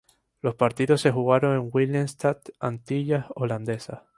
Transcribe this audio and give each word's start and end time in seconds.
Los 0.41 0.55
partidos 0.55 0.99
se 1.01 1.11
jugaron 1.11 1.55
en 1.55 1.69
Willemstad, 1.71 2.39
Antillas 2.59 3.27
Holandesas. 3.35 4.01